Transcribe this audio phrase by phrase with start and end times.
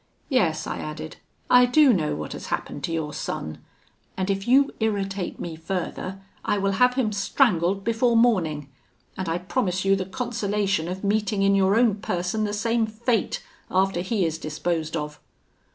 [0.29, 1.17] Yes,' I added,
[1.51, 3.59] 'I do know what has happened to your son;
[4.17, 8.67] and if you irritate me further, I will have him strangled before morning;
[9.15, 13.43] and I promise you the consolation of meeting in your own person the same fate,
[13.69, 15.19] after he is disposed of.'